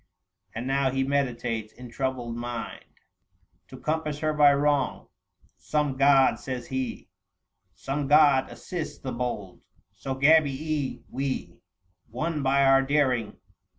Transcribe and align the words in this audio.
835 0.55 0.55
And 0.57 0.67
now 0.67 0.95
he 0.97 1.07
meditates 1.07 1.73
in 1.73 1.91
troubled 1.91 2.35
mind 2.35 2.85
To 3.67 3.77
compass 3.77 4.17
her 4.17 4.33
by 4.33 4.51
wrong." 4.51 5.09
Some 5.59 5.95
god," 5.95 6.39
says 6.39 6.65
he," 6.65 7.07
Some 7.75 8.07
god 8.07 8.49
assists 8.49 8.97
the 8.97 9.11
bold. 9.11 9.61
So 9.93 10.15
Gabii 10.15 11.03
we 11.07 11.59
Won 12.09 12.41
by 12.41 12.65
our 12.65 12.81
daring." 12.81 13.37